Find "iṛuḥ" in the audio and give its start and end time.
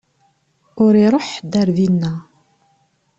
1.05-1.25